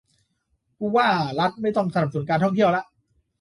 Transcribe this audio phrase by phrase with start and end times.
[0.77, 1.07] กูว่า
[1.39, 2.83] รัฐไม่ต้องสนับสนุนการท่องเที่ยวละ